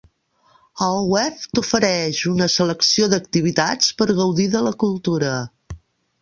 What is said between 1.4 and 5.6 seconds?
t'ofereix una selecció d'activitats per gaudir de la cultura.